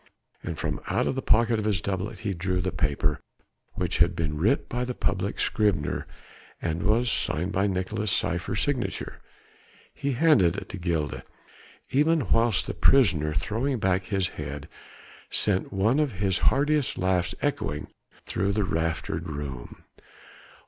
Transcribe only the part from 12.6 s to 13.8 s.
the prisoner, throwing